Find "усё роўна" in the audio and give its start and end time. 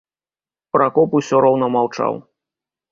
1.21-1.65